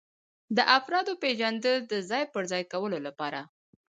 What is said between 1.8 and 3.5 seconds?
د ځای پر ځای کولو لپاره.